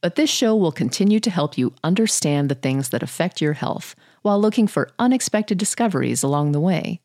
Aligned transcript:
But 0.00 0.14
this 0.14 0.30
show 0.30 0.56
will 0.56 0.72
continue 0.72 1.20
to 1.20 1.30
help 1.30 1.58
you 1.58 1.74
understand 1.84 2.48
the 2.48 2.54
things 2.54 2.88
that 2.88 3.02
affect 3.02 3.40
your 3.40 3.52
health 3.52 3.94
while 4.22 4.40
looking 4.40 4.66
for 4.66 4.90
unexpected 4.98 5.58
discoveries 5.58 6.22
along 6.22 6.52
the 6.52 6.60
way. 6.60 7.00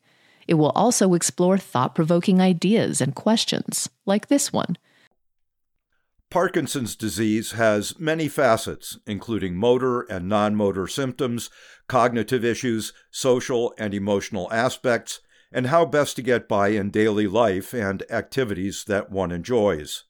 It 0.48 0.54
will 0.54 0.70
also 0.70 1.14
explore 1.14 1.58
thought 1.58 1.94
provoking 1.94 2.40
ideas 2.40 3.00
and 3.00 3.14
questions, 3.14 3.88
like 4.06 4.28
this 4.28 4.52
one. 4.52 4.78
Parkinson's 6.30 6.96
disease 6.96 7.52
has 7.52 7.98
many 7.98 8.28
facets, 8.28 8.98
including 9.06 9.56
motor 9.56 10.02
and 10.02 10.28
non 10.28 10.56
motor 10.56 10.86
symptoms, 10.86 11.50
cognitive 11.88 12.44
issues, 12.44 12.92
social 13.10 13.74
and 13.78 13.94
emotional 13.94 14.52
aspects, 14.52 15.20
and 15.52 15.68
how 15.68 15.84
best 15.84 16.16
to 16.16 16.22
get 16.22 16.48
by 16.48 16.68
in 16.68 16.90
daily 16.90 17.26
life 17.26 17.72
and 17.72 18.02
activities 18.10 18.84
that 18.88 19.10
one 19.10 19.30
enjoys. 19.30 20.04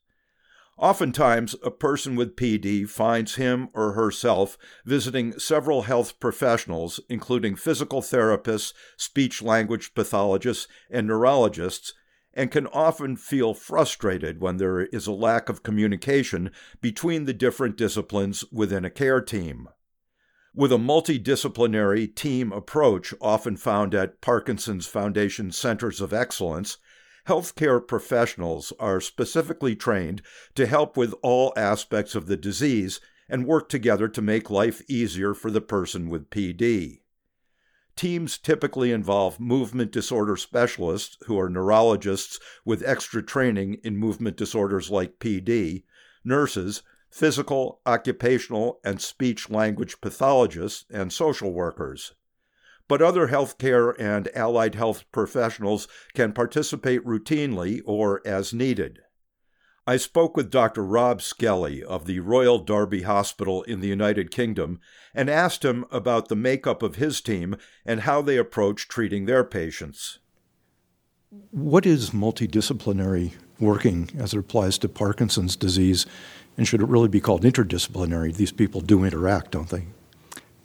Oftentimes, 0.78 1.56
a 1.62 1.70
person 1.70 2.16
with 2.16 2.36
PD 2.36 2.86
finds 2.86 3.36
him 3.36 3.70
or 3.72 3.92
herself 3.92 4.58
visiting 4.84 5.38
several 5.38 5.82
health 5.82 6.20
professionals, 6.20 7.00
including 7.08 7.56
physical 7.56 8.02
therapists, 8.02 8.74
speech 8.98 9.40
language 9.40 9.94
pathologists, 9.94 10.68
and 10.90 11.06
neurologists, 11.06 11.94
and 12.34 12.50
can 12.50 12.66
often 12.66 13.16
feel 13.16 13.54
frustrated 13.54 14.42
when 14.42 14.58
there 14.58 14.82
is 14.82 15.06
a 15.06 15.12
lack 15.12 15.48
of 15.48 15.62
communication 15.62 16.50
between 16.82 17.24
the 17.24 17.32
different 17.32 17.78
disciplines 17.78 18.44
within 18.52 18.84
a 18.84 18.90
care 18.90 19.22
team. 19.22 19.68
With 20.54 20.72
a 20.72 20.76
multidisciplinary 20.76 22.14
team 22.14 22.52
approach 22.52 23.14
often 23.20 23.56
found 23.56 23.94
at 23.94 24.20
Parkinson's 24.20 24.86
Foundation 24.86 25.52
Centers 25.52 26.02
of 26.02 26.12
Excellence, 26.12 26.76
healthcare 27.26 27.84
professionals 27.84 28.72
are 28.78 29.00
specifically 29.00 29.74
trained 29.74 30.22
to 30.54 30.66
help 30.66 30.96
with 30.96 31.14
all 31.22 31.52
aspects 31.56 32.14
of 32.14 32.26
the 32.26 32.36
disease 32.36 33.00
and 33.28 33.46
work 33.46 33.68
together 33.68 34.08
to 34.08 34.22
make 34.22 34.48
life 34.50 34.80
easier 34.88 35.34
for 35.34 35.50
the 35.50 35.60
person 35.60 36.08
with 36.08 36.30
PD. 36.30 37.00
Teams 37.96 38.38
typically 38.38 38.92
involve 38.92 39.40
movement 39.40 39.90
disorder 39.90 40.36
specialists, 40.36 41.16
who 41.26 41.38
are 41.38 41.48
neurologists 41.48 42.38
with 42.64 42.86
extra 42.86 43.22
training 43.22 43.78
in 43.82 43.96
movement 43.96 44.36
disorders 44.36 44.90
like 44.90 45.18
PD, 45.18 45.82
nurses, 46.22 46.82
physical, 47.10 47.80
occupational, 47.86 48.78
and 48.84 49.00
speech 49.00 49.50
language 49.50 50.00
pathologists, 50.00 50.84
and 50.90 51.12
social 51.12 51.52
workers 51.52 52.12
but 52.88 53.02
other 53.02 53.28
healthcare 53.28 53.94
and 53.98 54.28
allied 54.34 54.74
health 54.74 55.04
professionals 55.12 55.88
can 56.14 56.32
participate 56.32 57.04
routinely 57.04 57.80
or 57.84 58.20
as 58.26 58.52
needed. 58.52 59.00
I 59.88 59.98
spoke 59.98 60.36
with 60.36 60.50
Dr. 60.50 60.84
Rob 60.84 61.22
Skelly 61.22 61.82
of 61.82 62.06
the 62.06 62.18
Royal 62.18 62.58
Derby 62.58 63.02
Hospital 63.02 63.62
in 63.62 63.80
the 63.80 63.86
United 63.86 64.32
Kingdom 64.32 64.80
and 65.14 65.30
asked 65.30 65.64
him 65.64 65.84
about 65.92 66.28
the 66.28 66.34
makeup 66.34 66.82
of 66.82 66.96
his 66.96 67.20
team 67.20 67.56
and 67.84 68.00
how 68.00 68.20
they 68.20 68.36
approach 68.36 68.88
treating 68.88 69.26
their 69.26 69.44
patients. 69.44 70.18
What 71.52 71.86
is 71.86 72.10
multidisciplinary 72.10 73.34
working 73.60 74.10
as 74.18 74.34
it 74.34 74.38
applies 74.38 74.76
to 74.78 74.88
Parkinson's 74.88 75.54
disease? 75.54 76.04
And 76.56 76.66
should 76.66 76.80
it 76.80 76.88
really 76.88 77.08
be 77.08 77.20
called 77.20 77.44
interdisciplinary? 77.44 78.34
These 78.34 78.52
people 78.52 78.80
do 78.80 79.04
interact, 79.04 79.52
don't 79.52 79.68
they? 79.68 79.86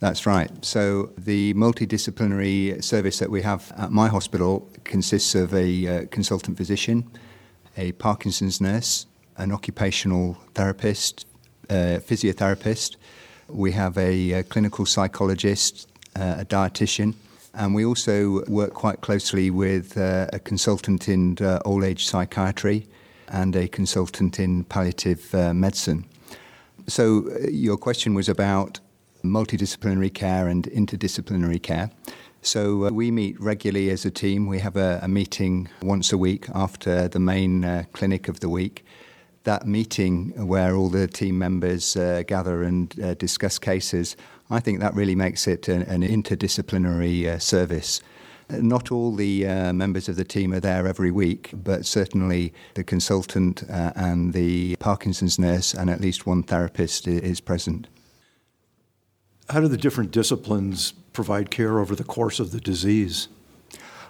That's 0.01 0.25
right. 0.25 0.49
So 0.65 1.11
the 1.15 1.53
multidisciplinary 1.53 2.83
service 2.83 3.19
that 3.19 3.29
we 3.29 3.43
have 3.43 3.71
at 3.77 3.91
my 3.91 4.07
hospital 4.07 4.67
consists 4.83 5.35
of 5.35 5.53
a 5.53 5.87
uh, 5.87 6.05
consultant 6.09 6.57
physician, 6.57 7.07
a 7.77 7.91
Parkinson's 7.91 8.59
nurse, 8.59 9.05
an 9.37 9.51
occupational 9.51 10.39
therapist, 10.55 11.27
uh, 11.69 11.99
physiotherapist. 12.01 12.95
We 13.47 13.73
have 13.73 13.95
a, 13.95 14.31
a 14.31 14.39
uh, 14.39 14.43
clinical 14.43 14.87
psychologist, 14.87 15.87
uh, 16.15 16.37
a 16.39 16.45
dietitian, 16.45 17.13
and 17.53 17.75
we 17.75 17.85
also 17.85 18.43
work 18.45 18.73
quite 18.73 19.01
closely 19.01 19.51
with 19.51 19.95
uh, 19.99 20.25
a 20.33 20.39
consultant 20.39 21.09
in 21.09 21.37
uh, 21.41 21.59
old 21.63 21.83
age 21.83 22.07
psychiatry 22.07 22.87
and 23.27 23.55
a 23.55 23.67
consultant 23.67 24.39
in 24.39 24.63
palliative 24.63 25.31
medicine. 25.53 26.05
So 26.87 27.29
your 27.51 27.77
question 27.77 28.15
was 28.15 28.27
about 28.27 28.79
multidisciplinary 29.23 30.13
care 30.13 30.47
and 30.47 30.63
interdisciplinary 30.65 31.61
care. 31.61 31.91
So 32.43 32.87
uh, 32.87 32.89
we 32.89 33.11
meet 33.11 33.39
regularly 33.39 33.91
as 33.91 34.03
a 34.03 34.09
team. 34.09 34.47
We 34.47 34.59
have 34.59 34.75
a, 34.75 34.99
a 35.03 35.07
meeting 35.07 35.69
once 35.83 36.11
a 36.11 36.17
week 36.17 36.47
after 36.55 37.07
the 37.07 37.19
main 37.19 37.63
uh, 37.63 37.83
clinic 37.93 38.27
of 38.27 38.39
the 38.39 38.49
week. 38.49 38.83
That 39.43 39.67
meeting, 39.67 40.47
where 40.47 40.75
all 40.75 40.89
the 40.89 41.07
team 41.07 41.37
members 41.37 41.95
uh, 41.95 42.23
gather 42.25 42.63
and 42.63 42.99
uh, 42.99 43.13
discuss 43.13 43.59
cases, 43.59 44.15
I 44.49 44.59
think 44.59 44.79
that 44.79 44.95
really 44.95 45.15
makes 45.15 45.47
it 45.47 45.67
an, 45.67 45.83
an 45.83 46.01
interdisciplinary 46.01 47.27
uh, 47.27 47.37
service. 47.37 48.01
Not 48.49 48.91
all 48.91 49.15
the 49.15 49.47
uh, 49.47 49.73
members 49.73 50.09
of 50.09 50.15
the 50.15 50.25
team 50.25 50.51
are 50.51 50.59
there 50.59 50.87
every 50.87 51.11
week, 51.11 51.51
but 51.53 51.85
certainly 51.85 52.53
the 52.73 52.83
consultant 52.83 53.63
and 53.69 54.33
the 54.33 54.75
Parkinson's 54.77 55.39
nurse 55.39 55.73
and 55.73 55.89
at 55.89 56.01
least 56.01 56.25
one 56.25 56.43
therapist 56.43 57.07
is 57.07 57.39
present. 57.39 57.87
How 59.51 59.59
do 59.59 59.67
the 59.67 59.75
different 59.75 60.11
disciplines 60.11 60.93
provide 61.11 61.51
care 61.51 61.79
over 61.79 61.93
the 61.93 62.05
course 62.05 62.39
of 62.39 62.51
the 62.51 62.61
disease? 62.61 63.27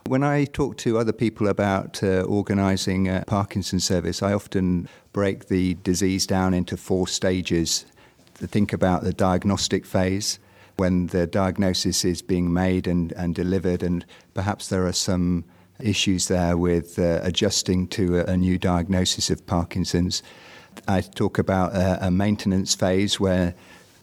When 0.06 0.22
I 0.22 0.46
talk 0.46 0.78
to 0.78 1.00
other 1.00 1.13
people 1.13 1.47
about 1.47 2.03
uh, 2.03 2.22
organising 2.22 3.07
a 3.07 3.24
Parkinson's 3.25 3.84
service, 3.84 4.22
I 4.22 4.34
often 4.34 4.88
break 5.13 5.47
the 5.47 5.74
disease 5.81 6.28
down 6.28 6.53
into 6.53 6.78
four 6.78 7.07
stages. 7.07 7.88
To 8.35 8.46
think 8.46 8.72
about 8.72 9.02
the 9.02 9.13
diagnostic 9.13 9.84
phase, 9.84 10.38
when 10.78 11.07
the 11.07 11.25
diagnosis 11.25 12.06
is 12.06 12.22
being 12.22 12.53
made 12.53 12.85
and, 12.85 13.12
and 13.13 13.34
delivered, 13.34 13.81
and 13.81 14.06
perhaps 14.35 14.68
there 14.68 14.85
are 14.85 14.94
some 14.94 15.44
issues 15.79 16.28
there 16.28 16.56
with 16.56 17.00
uh, 17.00 17.19
adjusting 17.23 17.88
to 17.88 18.19
a, 18.19 18.25
a, 18.34 18.38
new 18.38 18.59
diagnosis 18.59 19.31
of 19.31 19.47
Parkinson's. 19.47 20.22
I 20.88 21.02
talk 21.02 21.40
about 21.40 21.73
a, 21.73 22.06
a 22.06 22.12
maintenance 22.12 22.75
phase 22.75 23.19
where 23.19 23.56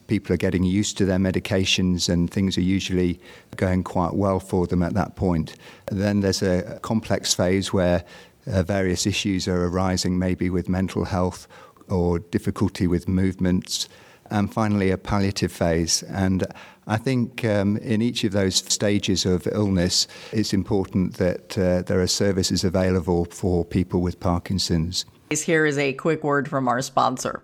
people 0.09 0.33
are 0.33 0.37
getting 0.37 0.63
used 0.63 0.97
to 0.97 1.05
their 1.05 1.19
medications 1.19 2.09
and 2.09 2.29
things 2.29 2.57
are 2.57 2.61
usually 2.61 3.19
going 3.55 3.83
quite 3.83 4.15
well 4.15 4.39
for 4.39 4.67
them 4.67 4.83
at 4.83 4.95
that 4.95 5.15
point. 5.15 5.55
Then 5.89 6.19
there's 6.19 6.41
a 6.41 6.79
complex 6.81 7.33
phase 7.33 7.71
where 7.71 8.03
uh, 8.47 8.63
various 8.63 9.05
issues 9.05 9.47
are 9.47 9.67
arising, 9.67 10.17
maybe 10.17 10.49
with 10.49 10.67
mental 10.67 11.05
health 11.05 11.47
or 11.87 12.19
difficulty 12.19 12.87
with 12.87 13.07
movements. 13.07 13.87
And 14.31 14.53
finally, 14.53 14.91
a 14.91 14.97
palliative 14.97 15.51
phase. 15.51 16.03
And 16.03 16.45
I 16.87 16.97
think 16.97 17.45
um, 17.45 17.77
in 17.77 18.01
each 18.01 18.23
of 18.23 18.31
those 18.31 18.55
stages 18.55 19.25
of 19.25 19.47
illness, 19.51 20.07
it's 20.31 20.53
important 20.53 21.15
that 21.17 21.57
uh, 21.57 21.81
there 21.83 22.01
are 22.01 22.07
services 22.07 22.63
available 22.63 23.25
for 23.25 23.63
people 23.63 24.01
with 24.01 24.19
Parkinson's. 24.19 25.05
Here 25.31 25.65
is 25.65 25.77
a 25.77 25.93
quick 25.93 26.23
word 26.23 26.47
from 26.47 26.67
our 26.67 26.81
sponsor. 26.81 27.43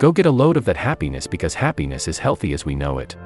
Go 0.00 0.12
get 0.12 0.24
a 0.24 0.30
load 0.30 0.56
of 0.56 0.64
that 0.64 0.78
happiness 0.78 1.26
because 1.26 1.52
happiness 1.52 2.08
is 2.08 2.18
healthy 2.18 2.54
as 2.54 2.64
we 2.64 2.74
know 2.74 2.98
it. 2.98 3.16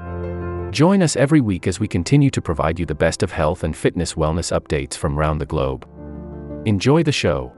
Join 0.72 1.02
us 1.02 1.14
every 1.14 1.40
week 1.40 1.68
as 1.68 1.78
we 1.78 1.86
continue 1.86 2.30
to 2.30 2.42
provide 2.42 2.80
you 2.80 2.84
the 2.84 2.96
best 2.96 3.22
of 3.22 3.30
health 3.30 3.62
and 3.62 3.76
fitness 3.76 4.14
wellness 4.14 4.50
updates 4.50 4.94
from 4.94 5.16
around 5.16 5.38
the 5.38 5.46
globe. 5.46 5.86
Enjoy 6.66 7.04
the 7.04 7.12
show. 7.12 7.52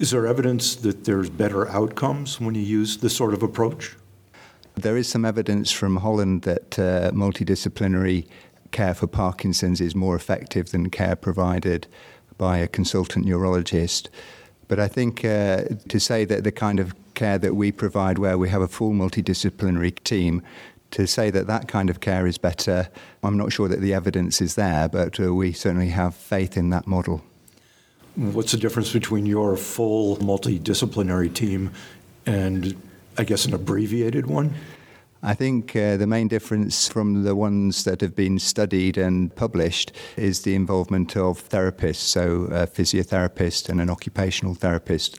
Is 0.00 0.10
there 0.10 0.26
evidence 0.26 0.74
that 0.74 1.04
there's 1.04 1.30
better 1.30 1.68
outcomes 1.68 2.40
when 2.40 2.56
you 2.56 2.62
use 2.62 2.96
this 2.96 3.14
sort 3.14 3.32
of 3.32 3.44
approach? 3.44 3.94
There 4.74 4.96
is 4.96 5.08
some 5.08 5.24
evidence 5.24 5.70
from 5.70 5.98
Holland 5.98 6.42
that 6.42 6.76
uh, 6.80 7.12
multidisciplinary 7.12 8.26
care 8.74 8.92
for 8.92 9.06
Parkinson's 9.06 9.80
is 9.80 9.94
more 9.94 10.16
effective 10.16 10.70
than 10.72 10.90
care 10.90 11.16
provided 11.16 11.86
by 12.36 12.58
a 12.58 12.68
consultant 12.68 13.24
neurologist. 13.24 14.10
But 14.68 14.78
I 14.78 14.88
think 14.88 15.24
uh, 15.24 15.62
to 15.88 15.98
say 15.98 16.26
that 16.26 16.44
the 16.44 16.52
kind 16.52 16.80
of 16.80 16.94
care 17.14 17.38
that 17.38 17.54
we 17.54 17.72
provide, 17.72 18.18
where 18.18 18.36
we 18.36 18.50
have 18.50 18.60
a 18.60 18.68
full 18.68 18.92
multidisciplinary 18.92 20.02
team, 20.02 20.42
to 20.90 21.06
say 21.06 21.30
that 21.30 21.46
that 21.46 21.68
kind 21.68 21.88
of 21.88 22.00
care 22.00 22.26
is 22.26 22.38
better, 22.38 22.88
I'm 23.22 23.38
not 23.38 23.52
sure 23.52 23.68
that 23.68 23.80
the 23.80 23.94
evidence 23.94 24.40
is 24.40 24.54
there, 24.54 24.88
but 24.88 25.20
uh, 25.20 25.32
we 25.34 25.52
certainly 25.52 25.88
have 25.88 26.14
faith 26.14 26.56
in 26.56 26.70
that 26.70 26.86
model. 26.86 27.22
What's 28.16 28.52
the 28.52 28.58
difference 28.58 28.92
between 28.92 29.26
your 29.26 29.56
full 29.56 30.16
multidisciplinary 30.18 31.32
team 31.32 31.70
and, 32.26 32.76
I 33.18 33.24
guess, 33.24 33.44
an 33.44 33.54
abbreviated 33.54 34.26
one? 34.26 34.54
I 35.26 35.32
think 35.32 35.74
uh, 35.74 35.96
the 35.96 36.06
main 36.06 36.28
difference 36.28 36.86
from 36.86 37.22
the 37.22 37.34
ones 37.34 37.84
that 37.84 38.02
have 38.02 38.14
been 38.14 38.38
studied 38.38 38.98
and 38.98 39.34
published 39.34 39.90
is 40.18 40.42
the 40.42 40.54
involvement 40.54 41.16
of 41.16 41.48
therapists, 41.48 41.96
so 41.96 42.42
a 42.50 42.66
physiotherapist 42.66 43.70
and 43.70 43.80
an 43.80 43.88
occupational 43.88 44.54
therapist. 44.54 45.18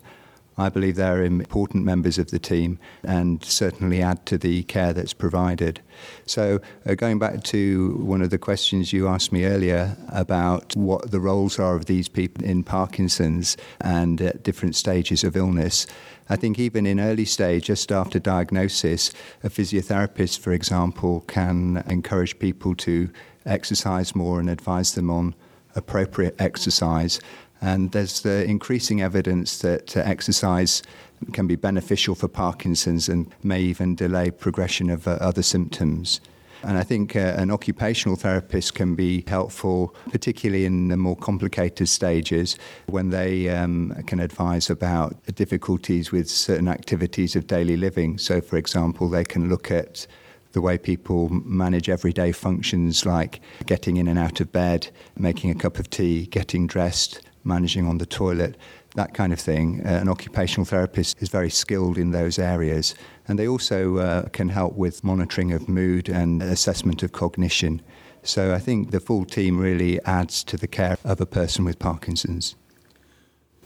I 0.57 0.69
believe 0.69 0.95
they're 0.95 1.23
important 1.23 1.83
members 1.83 2.17
of 2.17 2.31
the 2.31 2.39
team 2.39 2.79
and 3.03 3.43
certainly 3.43 4.01
add 4.01 4.25
to 4.27 4.37
the 4.37 4.63
care 4.63 4.93
that's 4.93 5.13
provided. 5.13 5.81
So, 6.25 6.61
uh, 6.85 6.95
going 6.95 7.19
back 7.19 7.43
to 7.45 7.95
one 7.97 8.21
of 8.21 8.29
the 8.29 8.37
questions 8.37 8.93
you 8.93 9.07
asked 9.07 9.31
me 9.31 9.45
earlier 9.45 9.97
about 10.09 10.75
what 10.75 11.11
the 11.11 11.19
roles 11.19 11.59
are 11.59 11.75
of 11.75 11.85
these 11.85 12.07
people 12.07 12.43
in 12.45 12.63
Parkinson's 12.63 13.57
and 13.81 14.21
at 14.21 14.43
different 14.43 14.75
stages 14.75 15.23
of 15.23 15.35
illness, 15.35 15.87
I 16.29 16.37
think 16.37 16.57
even 16.57 16.85
in 16.85 16.99
early 16.99 17.25
stage, 17.25 17.65
just 17.65 17.91
after 17.91 18.17
diagnosis, 18.17 19.11
a 19.43 19.49
physiotherapist, 19.49 20.39
for 20.39 20.53
example, 20.53 21.23
can 21.27 21.83
encourage 21.89 22.39
people 22.39 22.75
to 22.75 23.09
exercise 23.45 24.15
more 24.15 24.39
and 24.39 24.49
advise 24.49 24.95
them 24.95 25.09
on 25.09 25.35
appropriate 25.75 26.35
exercise. 26.39 27.19
And 27.61 27.91
there's 27.91 28.21
the 28.21 28.43
increasing 28.45 29.01
evidence 29.01 29.59
that 29.59 29.97
uh, 29.97 30.01
exercise 30.01 30.83
can 31.31 31.47
be 31.47 31.55
beneficial 31.55 32.15
for 32.15 32.27
Parkinson's 32.27 33.09
and 33.09 33.31
may 33.43 33.61
even 33.61 33.95
delay 33.95 34.31
progression 34.31 34.89
of 34.89 35.07
uh, 35.07 35.11
other 35.21 35.41
symptoms. 35.41 36.19
And 36.63 36.79
I 36.79 36.83
think 36.83 37.15
uh, 37.15 37.35
an 37.37 37.51
occupational 37.51 38.15
therapist 38.15 38.73
can 38.73 38.95
be 38.95 39.23
helpful, 39.27 39.93
particularly 40.09 40.65
in 40.65 40.87
the 40.87 40.97
more 40.97 41.15
complicated 41.15 41.87
stages 41.87 42.57
when 42.87 43.09
they 43.09 43.49
um, 43.49 43.93
can 44.07 44.19
advise 44.19 44.69
about 44.69 45.15
difficulties 45.35 46.11
with 46.11 46.27
certain 46.27 46.67
activities 46.67 47.35
of 47.35 47.45
daily 47.45 47.77
living. 47.77 48.17
So, 48.17 48.41
for 48.41 48.57
example, 48.57 49.09
they 49.09 49.23
can 49.23 49.47
look 49.47 49.69
at 49.69 50.07
the 50.53 50.61
way 50.61 50.77
people 50.77 51.29
manage 51.29 51.87
everyday 51.89 52.31
functions 52.31 53.05
like 53.05 53.41
getting 53.67 53.97
in 53.97 54.07
and 54.07 54.17
out 54.17 54.39
of 54.39 54.51
bed, 54.51 54.87
making 55.17 55.51
a 55.51 55.55
cup 55.55 55.77
of 55.77 55.89
tea, 55.89 56.25
getting 56.25 56.65
dressed, 56.65 57.21
managing 57.45 57.87
on 57.87 57.97
the 57.97 58.05
toilet, 58.05 58.57
that 58.95 59.13
kind 59.13 59.31
of 59.31 59.39
thing. 59.39 59.81
Uh, 59.85 59.89
an 59.89 60.09
occupational 60.09 60.65
therapist 60.65 61.21
is 61.21 61.29
very 61.29 61.49
skilled 61.49 61.97
in 61.97 62.11
those 62.11 62.39
areas. 62.39 62.95
And 63.27 63.37
they 63.37 63.47
also 63.47 63.97
uh, 63.97 64.29
can 64.29 64.49
help 64.49 64.75
with 64.75 65.03
monitoring 65.03 65.51
of 65.51 65.69
mood 65.69 66.09
and 66.09 66.41
assessment 66.41 67.03
of 67.03 67.11
cognition. 67.11 67.81
So 68.23 68.53
I 68.53 68.59
think 68.59 68.91
the 68.91 68.99
full 68.99 69.25
team 69.25 69.59
really 69.59 70.01
adds 70.03 70.43
to 70.45 70.57
the 70.57 70.67
care 70.67 70.97
of 71.03 71.21
a 71.21 71.25
person 71.25 71.63
with 71.63 71.77
Parkinson's. 71.77 72.55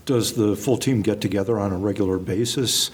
Does 0.06 0.34
the 0.34 0.56
full 0.56 0.78
team 0.78 1.02
get 1.02 1.22
together 1.22 1.60
on 1.60 1.72
a 1.72 1.78
regular 1.78 2.18
basis 2.18 2.92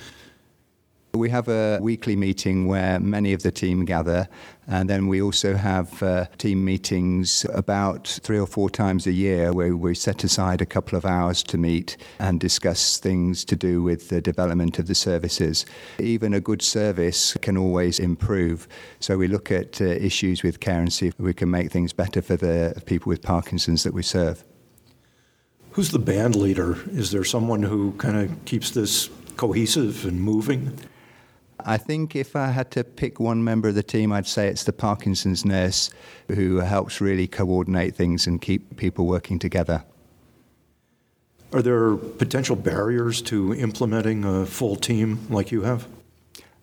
we 1.17 1.29
have 1.29 1.47
a 1.47 1.79
weekly 1.81 2.15
meeting 2.15 2.67
where 2.67 2.99
many 2.99 3.33
of 3.33 3.43
the 3.43 3.51
team 3.51 3.85
gather, 3.85 4.27
and 4.67 4.89
then 4.89 5.07
we 5.07 5.21
also 5.21 5.55
have 5.55 6.01
uh, 6.01 6.25
team 6.37 6.65
meetings 6.65 7.45
about 7.53 8.07
three 8.23 8.39
or 8.39 8.47
four 8.47 8.69
times 8.69 9.05
a 9.05 9.11
year 9.11 9.53
where 9.53 9.75
we 9.75 9.93
set 9.95 10.23
aside 10.23 10.61
a 10.61 10.65
couple 10.65 10.97
of 10.97 11.05
hours 11.05 11.43
to 11.43 11.57
meet 11.57 11.97
and 12.19 12.39
discuss 12.39 12.97
things 12.97 13.45
to 13.45 13.55
do 13.55 13.83
with 13.83 14.09
the 14.09 14.21
development 14.21 14.79
of 14.79 14.87
the 14.87 14.95
services. 14.95 15.65
Even 15.99 16.33
a 16.33 16.39
good 16.39 16.61
service 16.61 17.33
can 17.41 17.57
always 17.57 17.99
improve. 17.99 18.67
So 18.99 19.17
we 19.17 19.27
look 19.27 19.51
at 19.51 19.81
uh, 19.81 19.85
issues 19.85 20.43
with 20.43 20.59
care 20.59 20.79
and 20.79 20.91
see 20.91 21.07
if 21.07 21.19
we 21.19 21.33
can 21.33 21.51
make 21.51 21.71
things 21.71 21.93
better 21.93 22.21
for 22.21 22.37
the 22.37 22.81
people 22.85 23.09
with 23.09 23.21
Parkinson's 23.21 23.83
that 23.83 23.93
we 23.93 24.03
serve. 24.03 24.43
Who's 25.71 25.91
the 25.91 25.99
band 25.99 26.35
leader? 26.35 26.77
Is 26.91 27.11
there 27.11 27.25
someone 27.25 27.61
who 27.61 27.91
kind 27.97 28.17
of 28.17 28.45
keeps 28.45 28.71
this 28.71 29.09
cohesive 29.35 30.05
and 30.05 30.21
moving? 30.21 30.79
I 31.67 31.77
think 31.77 32.15
if 32.15 32.35
I 32.35 32.47
had 32.47 32.69
to 32.71 32.83
pick 32.83 33.19
one 33.19 33.43
member 33.43 33.67
of 33.69 33.75
the 33.75 33.83
team, 33.83 34.11
I'd 34.11 34.27
say 34.27 34.47
it's 34.47 34.65
the 34.65 34.73
Parkinson's 34.73 35.43
nurse 35.43 35.89
who 36.27 36.57
helps 36.57 37.01
really 37.01 37.27
coordinate 37.27 37.95
things 37.95 38.27
and 38.27 38.39
keep 38.39 38.77
people 38.77 39.07
working 39.07 39.39
together. 39.39 39.83
Are 41.51 41.63
there 41.63 41.95
potential 41.95 42.55
barriers 42.55 43.21
to 43.23 43.55
implementing 43.55 44.23
a 44.25 44.45
full 44.45 44.75
team 44.75 45.25
like 45.29 45.51
you 45.51 45.63
have? 45.63 45.87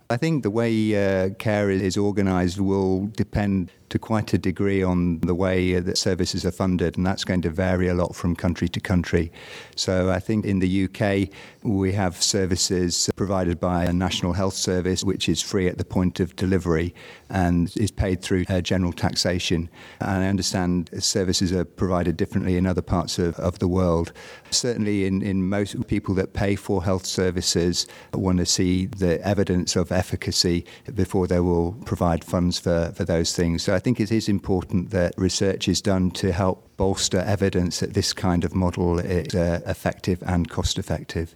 I 0.08 0.18
think 0.18 0.44
the 0.44 0.50
way 0.50 0.72
uh, 0.94 1.30
care 1.30 1.70
is 1.70 1.96
organised 1.96 2.60
will 2.60 3.06
depend 3.16 3.72
to 3.92 3.98
quite 3.98 4.32
a 4.32 4.38
degree 4.38 4.82
on 4.82 5.20
the 5.20 5.34
way 5.34 5.78
that 5.78 5.98
services 5.98 6.46
are 6.46 6.50
funded, 6.50 6.96
and 6.96 7.06
that's 7.06 7.24
going 7.24 7.42
to 7.42 7.50
vary 7.50 7.88
a 7.88 7.94
lot 7.94 8.16
from 8.16 8.34
country 8.34 8.66
to 8.66 8.80
country. 8.80 9.30
So 9.76 10.10
I 10.10 10.18
think 10.18 10.46
in 10.46 10.60
the 10.60 10.84
UK, 10.84 11.28
we 11.62 11.92
have 11.92 12.22
services 12.22 13.10
provided 13.16 13.60
by 13.60 13.84
a 13.84 13.92
National 13.92 14.32
Health 14.32 14.54
Service, 14.54 15.04
which 15.04 15.28
is 15.28 15.42
free 15.42 15.68
at 15.68 15.76
the 15.76 15.84
point 15.84 16.20
of 16.20 16.34
delivery 16.36 16.94
and 17.28 17.70
is 17.76 17.90
paid 17.90 18.22
through 18.22 18.46
uh, 18.48 18.62
general 18.62 18.94
taxation. 18.94 19.68
And 20.00 20.24
I 20.24 20.28
understand 20.28 20.88
services 20.98 21.52
are 21.52 21.66
provided 21.66 22.16
differently 22.16 22.56
in 22.56 22.66
other 22.66 22.82
parts 22.82 23.18
of, 23.18 23.38
of 23.38 23.58
the 23.58 23.68
world. 23.68 24.12
Certainly, 24.50 25.04
in, 25.04 25.20
in 25.20 25.50
most 25.50 25.86
people 25.86 26.14
that 26.14 26.32
pay 26.32 26.56
for 26.56 26.82
health 26.82 27.04
services 27.04 27.86
want 28.14 28.38
to 28.38 28.46
see 28.46 28.86
the 28.86 29.20
evidence 29.26 29.76
of 29.76 29.92
efficacy 29.92 30.64
before 30.94 31.26
they 31.26 31.40
will 31.40 31.72
provide 31.84 32.24
funds 32.24 32.58
for, 32.58 32.92
for 32.96 33.04
those 33.04 33.36
things. 33.36 33.62
So 33.62 33.74
I 33.74 33.81
think 33.82 34.00
it 34.00 34.10
is 34.10 34.28
important 34.28 34.90
that 34.90 35.14
research 35.16 35.68
is 35.68 35.82
done 35.82 36.10
to 36.12 36.32
help 36.32 36.76
bolster 36.76 37.18
evidence 37.18 37.80
that 37.80 37.94
this 37.94 38.12
kind 38.12 38.44
of 38.44 38.54
model 38.54 38.98
is 38.98 39.34
uh, 39.34 39.60
effective 39.66 40.22
and 40.26 40.48
cost 40.48 40.78
effective. 40.78 41.34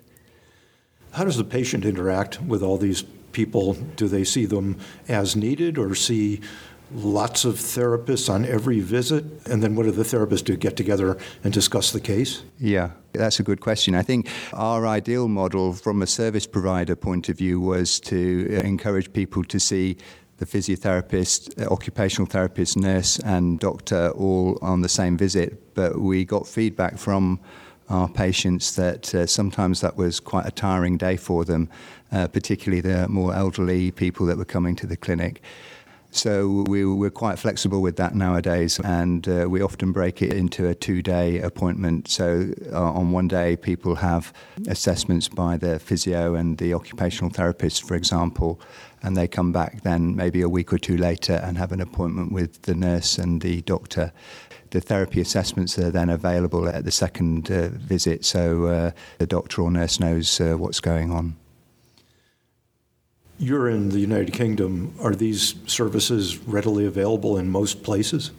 How 1.12 1.24
does 1.24 1.36
the 1.36 1.44
patient 1.44 1.84
interact 1.84 2.42
with 2.42 2.62
all 2.62 2.78
these 2.78 3.02
people? 3.32 3.74
Do 3.96 4.08
they 4.08 4.24
see 4.24 4.46
them 4.46 4.78
as 5.08 5.36
needed 5.36 5.78
or 5.78 5.94
see 5.94 6.40
lots 6.92 7.44
of 7.44 7.54
therapists 7.54 8.32
on 8.32 8.44
every 8.44 8.80
visit? 8.80 9.24
And 9.46 9.62
then 9.62 9.74
what 9.74 9.84
do 9.84 9.92
the 9.92 10.02
therapists 10.02 10.44
do? 10.44 10.56
Get 10.56 10.76
together 10.76 11.18
and 11.42 11.52
discuss 11.52 11.92
the 11.92 12.00
case? 12.00 12.42
Yeah, 12.58 12.90
that's 13.12 13.40
a 13.40 13.42
good 13.42 13.60
question. 13.60 13.94
I 13.94 14.02
think 14.02 14.28
our 14.52 14.86
ideal 14.86 15.28
model 15.28 15.72
from 15.72 16.02
a 16.02 16.06
service 16.06 16.46
provider 16.46 16.96
point 16.96 17.28
of 17.28 17.38
view 17.38 17.60
was 17.60 18.00
to 18.00 18.60
encourage 18.64 19.12
people 19.12 19.44
to 19.44 19.58
see 19.58 19.96
the 20.38 20.46
physiotherapist, 20.46 21.60
uh, 21.60 21.72
occupational 21.72 22.26
therapist, 22.26 22.76
nurse, 22.76 23.18
and 23.20 23.58
doctor 23.58 24.10
all 24.10 24.58
on 24.60 24.82
the 24.82 24.88
same 24.88 25.16
visit. 25.16 25.74
But 25.74 26.00
we 26.00 26.24
got 26.24 26.46
feedback 26.46 26.98
from 26.98 27.40
our 27.88 28.08
patients 28.08 28.76
that 28.76 29.14
uh, 29.14 29.26
sometimes 29.26 29.80
that 29.80 29.96
was 29.96 30.20
quite 30.20 30.46
a 30.46 30.50
tiring 30.50 30.96
day 30.96 31.16
for 31.16 31.44
them, 31.44 31.68
uh, 32.12 32.28
particularly 32.28 32.80
the 32.80 33.08
more 33.08 33.34
elderly 33.34 33.90
people 33.90 34.26
that 34.26 34.36
were 34.36 34.44
coming 34.44 34.74
to 34.76 34.86
the 34.86 34.96
clinic. 34.96 35.42
So 36.16 36.64
we, 36.66 36.86
we're 36.86 37.10
quite 37.10 37.38
flexible 37.38 37.82
with 37.82 37.96
that 37.96 38.14
nowadays, 38.14 38.80
and 38.80 39.28
uh, 39.28 39.46
we 39.50 39.60
often 39.60 39.92
break 39.92 40.22
it 40.22 40.32
into 40.32 40.66
a 40.66 40.74
two-day 40.74 41.40
appointment. 41.40 42.08
So 42.08 42.48
uh, 42.72 42.92
on 42.92 43.12
one 43.12 43.28
day, 43.28 43.56
people 43.56 43.96
have 43.96 44.32
assessments 44.66 45.28
by 45.28 45.58
the 45.58 45.78
physio 45.78 46.34
and 46.34 46.56
the 46.56 46.72
occupational 46.72 47.30
therapist, 47.30 47.86
for 47.86 47.96
example, 47.96 48.58
and 49.02 49.14
they 49.14 49.28
come 49.28 49.52
back 49.52 49.82
then 49.82 50.16
maybe 50.16 50.40
a 50.40 50.48
week 50.48 50.72
or 50.72 50.78
two 50.78 50.96
later 50.96 51.34
and 51.34 51.58
have 51.58 51.70
an 51.72 51.82
appointment 51.82 52.32
with 52.32 52.62
the 52.62 52.74
nurse 52.74 53.18
and 53.18 53.42
the 53.42 53.60
doctor. 53.62 54.10
The 54.70 54.80
therapy 54.80 55.20
assessments 55.20 55.78
are 55.78 55.90
then 55.90 56.08
available 56.08 56.66
at 56.66 56.84
the 56.84 56.90
second 56.90 57.50
uh, 57.50 57.68
visit, 57.68 58.24
so 58.24 58.64
uh, 58.64 58.90
the 59.18 59.26
doctor 59.26 59.60
or 59.60 59.70
nurse 59.70 60.00
knows 60.00 60.40
uh, 60.40 60.54
what's 60.54 60.80
going 60.80 61.12
on. 61.12 61.36
You're 63.38 63.68
in 63.68 63.90
the 63.90 63.98
United 63.98 64.32
Kingdom. 64.32 64.94
Are 64.98 65.14
these 65.14 65.56
services 65.66 66.38
readily 66.38 66.86
available 66.86 67.36
in 67.36 67.50
most 67.50 67.82
places? 67.82 68.30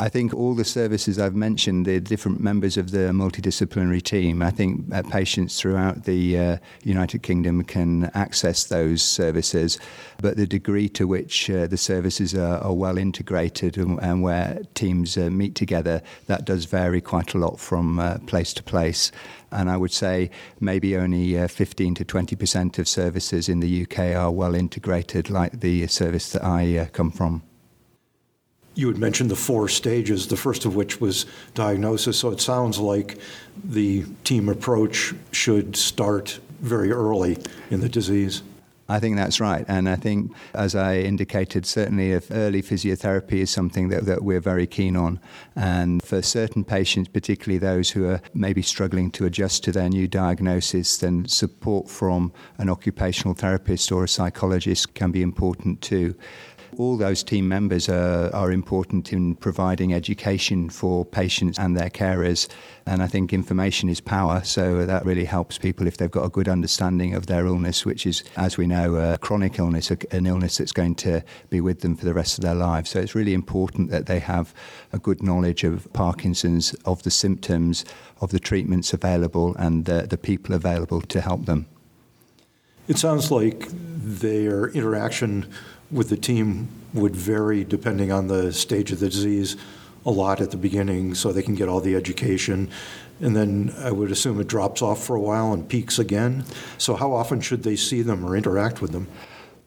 I 0.00 0.08
think 0.08 0.34
all 0.34 0.54
the 0.54 0.64
services 0.64 1.20
I've 1.20 1.36
mentioned, 1.36 1.86
the 1.86 2.00
different 2.00 2.40
members 2.40 2.76
of 2.76 2.90
the 2.90 3.12
multidisciplinary 3.12 4.02
team, 4.02 4.42
I 4.42 4.50
think 4.50 4.92
uh, 4.92 5.04
patients 5.04 5.60
throughout 5.60 6.02
the 6.02 6.36
uh, 6.36 6.56
United 6.82 7.22
Kingdom 7.22 7.62
can 7.62 8.10
access 8.12 8.64
those 8.64 9.02
services, 9.02 9.78
but 10.20 10.36
the 10.36 10.48
degree 10.48 10.88
to 10.90 11.06
which 11.06 11.48
uh, 11.48 11.68
the 11.68 11.76
services 11.76 12.34
are, 12.34 12.58
are, 12.58 12.72
well 12.72 12.98
integrated 12.98 13.78
and, 13.78 14.02
and 14.02 14.20
where 14.20 14.62
teams 14.74 15.16
uh, 15.16 15.30
meet 15.30 15.54
together, 15.54 16.02
that 16.26 16.44
does 16.44 16.64
vary 16.64 17.00
quite 17.00 17.32
a 17.32 17.38
lot 17.38 17.60
from 17.60 18.00
uh, 18.00 18.18
place 18.26 18.52
to 18.54 18.64
place. 18.64 19.12
And 19.52 19.70
I 19.70 19.76
would 19.76 19.92
say 19.92 20.28
maybe 20.58 20.96
only 20.96 21.38
uh, 21.38 21.46
15 21.46 21.94
to 21.94 22.04
20% 22.04 22.80
of 22.80 22.88
services 22.88 23.48
in 23.48 23.60
the 23.60 23.82
UK 23.82 24.16
are 24.16 24.32
well 24.32 24.56
integrated, 24.56 25.30
like 25.30 25.60
the 25.60 25.86
service 25.86 26.32
that 26.32 26.42
I 26.42 26.90
come 26.92 27.12
from 27.12 27.44
you 28.74 28.88
had 28.88 28.98
mentioned 28.98 29.30
the 29.30 29.36
four 29.36 29.68
stages, 29.68 30.26
the 30.26 30.36
first 30.36 30.64
of 30.64 30.74
which 30.74 31.00
was 31.00 31.26
diagnosis. 31.54 32.18
So 32.18 32.30
it 32.30 32.40
sounds 32.40 32.78
like 32.78 33.18
the 33.62 34.04
team 34.24 34.48
approach 34.48 35.14
should 35.32 35.76
start 35.76 36.40
very 36.60 36.90
early 36.90 37.38
in 37.70 37.80
the 37.80 37.88
disease. 37.88 38.42
I 38.86 39.00
think 39.00 39.16
that's 39.16 39.40
right. 39.40 39.64
And 39.66 39.88
I 39.88 39.96
think, 39.96 40.32
as 40.52 40.74
I 40.74 40.98
indicated, 40.98 41.64
certainly 41.64 42.12
if 42.12 42.30
early 42.30 42.60
physiotherapy 42.60 43.38
is 43.38 43.50
something 43.50 43.88
that, 43.88 44.04
that 44.04 44.22
we're 44.22 44.40
very 44.40 44.66
keen 44.66 44.94
on. 44.94 45.20
And 45.56 46.02
for 46.02 46.20
certain 46.20 46.64
patients, 46.64 47.08
particularly 47.08 47.58
those 47.58 47.90
who 47.90 48.06
are 48.06 48.20
maybe 48.34 48.60
struggling 48.60 49.10
to 49.12 49.24
adjust 49.24 49.64
to 49.64 49.72
their 49.72 49.88
new 49.88 50.06
diagnosis, 50.06 50.98
then 50.98 51.26
support 51.28 51.88
from 51.88 52.32
an 52.58 52.68
occupational 52.68 53.32
therapist 53.34 53.90
or 53.90 54.04
a 54.04 54.08
psychologist 54.08 54.92
can 54.92 55.10
be 55.10 55.22
important 55.22 55.80
too. 55.80 56.14
All 56.76 56.96
those 56.96 57.22
team 57.22 57.46
members 57.46 57.88
are, 57.88 58.34
are 58.34 58.50
important 58.50 59.12
in 59.12 59.36
providing 59.36 59.94
education 59.94 60.68
for 60.68 61.04
patients 61.04 61.58
and 61.58 61.76
their 61.76 61.90
carers. 61.90 62.48
And 62.84 63.02
I 63.02 63.06
think 63.06 63.32
information 63.32 63.88
is 63.88 64.00
power, 64.00 64.42
so 64.42 64.84
that 64.84 65.04
really 65.04 65.24
helps 65.24 65.56
people 65.56 65.86
if 65.86 65.96
they've 65.96 66.10
got 66.10 66.24
a 66.24 66.28
good 66.28 66.48
understanding 66.48 67.14
of 67.14 67.26
their 67.26 67.46
illness, 67.46 67.86
which 67.86 68.06
is, 68.06 68.24
as 68.36 68.58
we 68.58 68.66
know, 68.66 68.96
a 68.96 69.18
chronic 69.18 69.58
illness, 69.58 69.90
an 69.90 70.26
illness 70.26 70.58
that's 70.58 70.72
going 70.72 70.96
to 70.96 71.22
be 71.48 71.60
with 71.60 71.80
them 71.80 71.96
for 71.96 72.04
the 72.04 72.14
rest 72.14 72.38
of 72.38 72.42
their 72.42 72.54
lives. 72.54 72.90
So 72.90 72.98
it's 72.98 73.14
really 73.14 73.34
important 73.34 73.90
that 73.90 74.06
they 74.06 74.18
have 74.18 74.52
a 74.92 74.98
good 74.98 75.22
knowledge 75.22 75.62
of 75.62 75.90
Parkinson's, 75.92 76.74
of 76.84 77.04
the 77.04 77.10
symptoms, 77.10 77.84
of 78.20 78.32
the 78.32 78.40
treatments 78.40 78.92
available, 78.92 79.54
and 79.56 79.84
the, 79.84 80.06
the 80.08 80.18
people 80.18 80.54
available 80.54 81.00
to 81.02 81.20
help 81.20 81.46
them. 81.46 81.66
It 82.86 82.98
sounds 82.98 83.30
like 83.30 83.68
their 83.70 84.68
interaction 84.68 85.50
with 85.94 86.08
the 86.08 86.16
team 86.16 86.68
would 86.92 87.14
vary 87.14 87.64
depending 87.64 88.10
on 88.12 88.26
the 88.26 88.52
stage 88.52 88.92
of 88.92 89.00
the 89.00 89.08
disease 89.08 89.56
a 90.04 90.10
lot 90.10 90.40
at 90.40 90.50
the 90.50 90.56
beginning 90.56 91.14
so 91.14 91.32
they 91.32 91.42
can 91.42 91.54
get 91.54 91.68
all 91.68 91.80
the 91.80 91.94
education. 91.94 92.68
And 93.20 93.34
then 93.34 93.72
I 93.78 93.90
would 93.90 94.10
assume 94.10 94.40
it 94.40 94.48
drops 94.48 94.82
off 94.82 95.02
for 95.02 95.16
a 95.16 95.20
while 95.20 95.52
and 95.52 95.66
peaks 95.68 95.98
again. 95.98 96.44
So, 96.78 96.94
how 96.96 97.12
often 97.12 97.40
should 97.40 97.62
they 97.62 97.76
see 97.76 98.02
them 98.02 98.24
or 98.24 98.36
interact 98.36 98.82
with 98.82 98.90
them? 98.90 99.06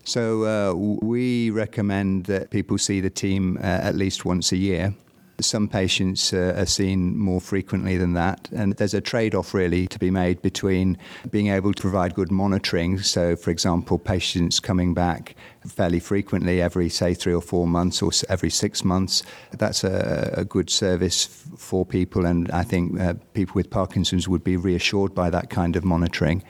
So, 0.04 0.44
uh, 0.44 0.74
we 0.74 1.50
recommend 1.50 2.26
that 2.26 2.50
people 2.50 2.78
see 2.78 3.00
the 3.00 3.10
team 3.10 3.58
uh, 3.58 3.62
at 3.66 3.96
least 3.96 4.26
once 4.26 4.52
a 4.52 4.58
year. 4.58 4.94
Some 5.40 5.68
patients 5.68 6.34
uh, 6.34 6.56
are 6.58 6.66
seen 6.66 7.16
more 7.16 7.40
frequently 7.40 7.96
than 7.96 8.14
that, 8.14 8.50
and 8.56 8.74
there's 8.74 8.96
a 8.96 9.02
trade 9.02 9.36
off 9.36 9.54
really 9.54 9.86
to 9.86 10.00
be 10.00 10.10
made 10.10 10.42
between 10.42 10.98
being 11.30 11.50
able 11.50 11.74
to 11.74 11.82
provide 11.82 12.16
good 12.16 12.32
monitoring. 12.32 13.00
So, 13.00 13.36
for 13.36 13.52
example, 13.52 14.00
patients 14.00 14.60
coming 14.60 14.96
back 14.96 15.36
fairly 15.68 16.00
frequently, 16.00 16.60
every, 16.60 16.90
say, 16.90 17.14
three 17.14 17.36
or 17.36 17.42
four 17.42 17.68
months 17.68 18.02
or 18.02 18.10
every 18.30 18.50
six 18.50 18.84
months, 18.84 19.22
that's 19.52 19.84
a, 19.84 20.34
a 20.38 20.44
good 20.44 20.72
service 20.72 21.26
for 21.56 21.86
people, 21.86 22.26
and 22.26 22.50
I 22.50 22.64
think 22.64 23.00
uh, 23.00 23.14
people 23.34 23.54
with 23.54 23.70
Parkinson's 23.70 24.28
would 24.28 24.44
be 24.44 24.58
reassured 24.58 25.14
by 25.14 25.30
that 25.30 25.52
kind 25.52 25.76
of 25.76 25.86
monitoring. 25.86 26.44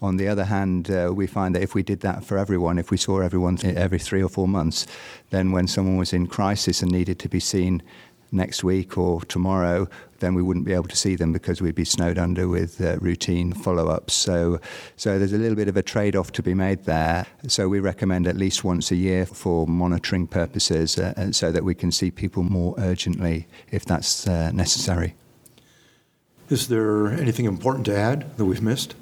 On 0.00 0.16
the 0.16 0.26
other 0.26 0.46
hand, 0.46 0.90
uh, 0.90 1.12
we 1.14 1.28
find 1.28 1.54
that 1.54 1.62
if 1.62 1.76
we 1.76 1.84
did 1.84 2.00
that 2.00 2.24
for 2.24 2.38
everyone, 2.38 2.76
if 2.80 2.90
we 2.90 2.96
saw 2.96 3.20
everyone 3.20 3.58
every 3.62 4.00
three 4.00 4.20
or 4.20 4.28
four 4.28 4.48
months, 4.48 4.84
then 5.30 5.52
when 5.52 5.68
someone 5.68 5.96
was 5.96 6.12
in 6.12 6.26
crisis 6.26 6.82
and 6.82 6.90
needed 6.90 7.20
to 7.20 7.28
be 7.28 7.38
seen 7.38 7.82
next 8.32 8.64
week 8.64 8.96
or 8.96 9.20
tomorrow, 9.22 9.88
then 10.20 10.34
we 10.34 10.42
wouldn't 10.42 10.64
be 10.64 10.72
able 10.72 10.88
to 10.88 10.96
see 10.96 11.16
them 11.16 11.32
because 11.32 11.60
we'd 11.60 11.74
be 11.74 11.84
snowed 11.84 12.18
under 12.18 12.48
with 12.48 12.80
uh, 12.80 12.96
routine 12.98 13.52
follow 13.52 13.88
ups. 13.88 14.14
So, 14.14 14.60
so 14.96 15.18
there's 15.18 15.32
a 15.32 15.38
little 15.38 15.56
bit 15.56 15.68
of 15.68 15.76
a 15.76 15.82
trade 15.82 16.16
off 16.16 16.32
to 16.32 16.42
be 16.42 16.54
made 16.54 16.84
there. 16.84 17.26
So 17.48 17.68
we 17.68 17.80
recommend 17.80 18.26
at 18.26 18.36
least 18.36 18.64
once 18.64 18.90
a 18.90 18.96
year 18.96 19.26
for 19.26 19.66
monitoring 19.66 20.26
purposes 20.26 20.98
uh, 20.98 21.32
so 21.32 21.52
that 21.52 21.64
we 21.64 21.74
can 21.74 21.92
see 21.92 22.10
people 22.10 22.42
more 22.42 22.74
urgently 22.78 23.46
if 23.70 23.84
that's 23.84 24.26
uh, 24.26 24.50
necessary. 24.52 25.14
Is 26.48 26.68
there 26.68 27.08
anything 27.08 27.46
important 27.46 27.86
to 27.86 27.96
add 27.96 28.36
that 28.36 28.44
we've 28.44 28.62
missed? 28.62 28.94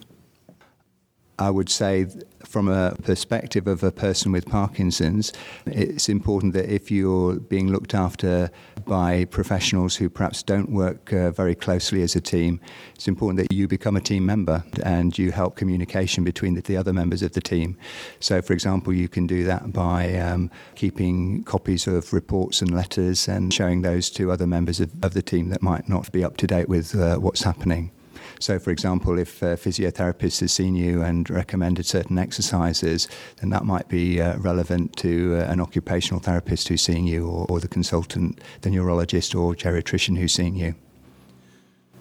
I 1.40 1.48
would 1.48 1.70
say, 1.70 2.06
from 2.44 2.68
a 2.68 2.94
perspective 3.02 3.66
of 3.66 3.82
a 3.82 3.90
person 3.90 4.30
with 4.30 4.44
Parkinson's, 4.44 5.32
it's 5.64 6.10
important 6.10 6.52
that 6.52 6.72
if 6.72 6.90
you're 6.90 7.36
being 7.36 7.72
looked 7.72 7.94
after 7.94 8.50
by 8.84 9.24
professionals 9.24 9.96
who 9.96 10.10
perhaps 10.10 10.42
don't 10.42 10.70
work 10.70 11.12
uh, 11.14 11.30
very 11.30 11.54
closely 11.54 12.02
as 12.02 12.14
a 12.14 12.20
team, 12.20 12.60
it's 12.94 13.08
important 13.08 13.38
that 13.38 13.54
you 13.54 13.66
become 13.66 13.96
a 13.96 14.02
team 14.02 14.26
member 14.26 14.62
and 14.84 15.16
you 15.16 15.32
help 15.32 15.56
communication 15.56 16.24
between 16.24 16.54
the, 16.54 16.60
the 16.60 16.76
other 16.76 16.92
members 16.92 17.22
of 17.22 17.32
the 17.32 17.40
team. 17.40 17.78
So, 18.20 18.42
for 18.42 18.52
example, 18.52 18.92
you 18.92 19.08
can 19.08 19.26
do 19.26 19.42
that 19.44 19.72
by 19.72 20.14
um, 20.16 20.50
keeping 20.74 21.42
copies 21.44 21.86
of 21.86 22.12
reports 22.12 22.60
and 22.60 22.70
letters 22.70 23.28
and 23.28 23.52
showing 23.52 23.80
those 23.80 24.10
to 24.10 24.30
other 24.30 24.46
members 24.46 24.78
of, 24.78 24.90
of 25.02 25.14
the 25.14 25.22
team 25.22 25.48
that 25.48 25.62
might 25.62 25.88
not 25.88 26.12
be 26.12 26.22
up 26.22 26.36
to 26.36 26.46
date 26.46 26.68
with 26.68 26.94
uh, 26.94 27.16
what's 27.16 27.44
happening. 27.44 27.92
So, 28.40 28.58
for 28.58 28.70
example, 28.70 29.18
if 29.18 29.42
a 29.42 29.56
physiotherapist 29.56 30.40
has 30.40 30.52
seen 30.52 30.74
you 30.74 31.02
and 31.02 31.28
recommended 31.28 31.86
certain 31.86 32.18
exercises, 32.18 33.06
then 33.40 33.50
that 33.50 33.64
might 33.64 33.88
be 33.88 34.20
uh, 34.20 34.38
relevant 34.38 34.96
to 34.96 35.36
uh, 35.36 35.52
an 35.52 35.60
occupational 35.60 36.20
therapist 36.20 36.68
who's 36.68 36.80
seeing 36.80 37.06
you, 37.06 37.28
or, 37.28 37.46
or 37.50 37.60
the 37.60 37.68
consultant, 37.68 38.40
the 38.62 38.70
neurologist, 38.70 39.34
or 39.34 39.54
geriatrician 39.54 40.16
who's 40.16 40.32
seeing 40.32 40.56
you. 40.56 40.74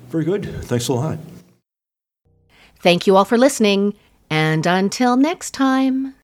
Very 0.08 0.24
good. 0.24 0.46
Thanks 0.66 0.88
a 0.88 0.94
lot. 0.94 1.20
Thank 2.82 3.06
you 3.06 3.18
all 3.18 3.26
for 3.26 3.38
listening, 3.38 3.94
and 4.30 4.66
until 4.66 5.18
next 5.18 5.52
time. 5.52 6.16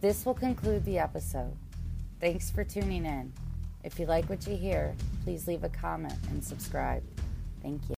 This 0.00 0.24
will 0.24 0.34
conclude 0.34 0.84
the 0.86 0.98
episode. 0.98 1.54
Thanks 2.20 2.50
for 2.50 2.64
tuning 2.64 3.04
in. 3.04 3.32
If 3.84 4.00
you 4.00 4.06
like 4.06 4.28
what 4.30 4.46
you 4.46 4.56
hear, 4.56 4.94
please 5.24 5.46
leave 5.46 5.64
a 5.64 5.68
comment 5.68 6.18
and 6.30 6.42
subscribe. 6.42 7.02
Thank 7.62 7.82
you. 7.88 7.97